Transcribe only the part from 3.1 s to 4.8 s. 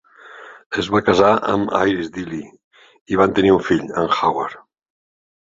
i van tenir un fill, en Howard.